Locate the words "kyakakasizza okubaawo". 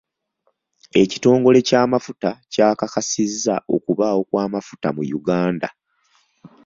2.53-4.21